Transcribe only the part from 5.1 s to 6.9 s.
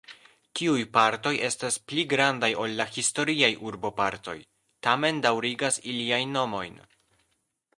daŭrigas iliajn nomojn.